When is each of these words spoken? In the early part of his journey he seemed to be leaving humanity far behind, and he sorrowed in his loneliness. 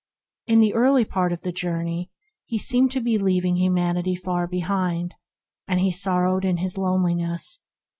In 0.47 0.61
the 0.61 0.73
early 0.73 1.05
part 1.05 1.31
of 1.31 1.43
his 1.43 1.53
journey 1.53 2.09
he 2.47 2.57
seemed 2.57 2.91
to 2.93 3.01
be 3.01 3.19
leaving 3.19 3.57
humanity 3.57 4.15
far 4.15 4.47
behind, 4.47 5.13
and 5.67 5.79
he 5.79 5.91
sorrowed 5.91 6.43
in 6.43 6.57
his 6.57 6.75
loneliness. 6.75 7.59